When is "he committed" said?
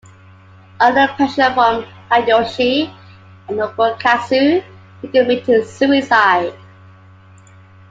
4.99-5.67